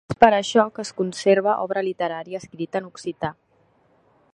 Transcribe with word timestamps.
És 0.11 0.17
per 0.23 0.27
això 0.35 0.63
que 0.77 0.83
es 0.87 0.91
conserva 1.01 1.53
obra 1.67 1.83
literària 1.89 2.43
escrita 2.45 2.83
en 2.85 2.89
occità. 2.93 3.35